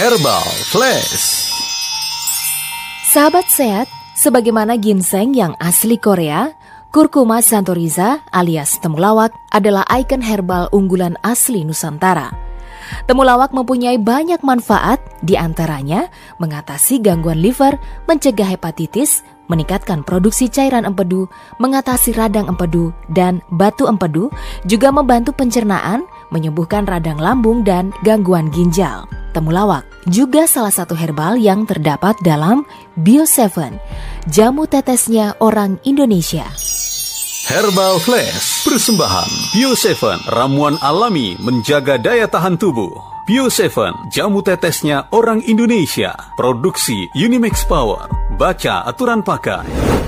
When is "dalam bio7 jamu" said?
32.24-34.64